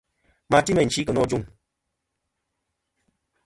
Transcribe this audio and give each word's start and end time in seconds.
À 0.49 0.49
ma 0.51 0.59
ti 0.65 0.71
meyn 0.73 0.91
chi 0.93 1.01
kɨ̀ 1.03 1.13
nô 1.15 1.21
ajûŋ. 1.25 1.43